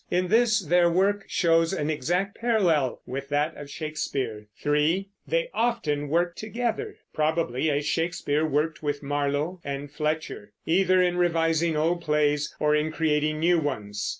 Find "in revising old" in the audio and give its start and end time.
11.03-12.01